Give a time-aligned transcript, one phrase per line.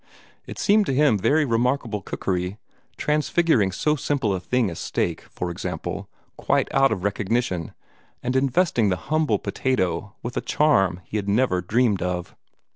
[0.47, 2.57] It seemed to him very remarkable cookery,
[2.97, 7.75] transfiguring so simple a thing as a steak, for example, quite out of recognition,
[8.23, 12.35] and investing the humble potato with a charm he had never dreamed of.